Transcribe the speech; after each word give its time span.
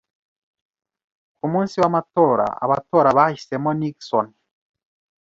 Ku 1.37 1.45
munsi 1.53 1.75
w’amatora, 1.81 2.47
abatora 2.63 3.09
bahisemo 3.17 3.69
Nixon. 3.79 4.27